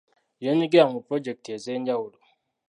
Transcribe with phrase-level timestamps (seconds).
[0.43, 2.17] Yeenyigira mu pulojekiti ez'enjawulo.